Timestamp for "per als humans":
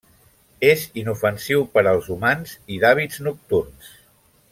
1.75-2.55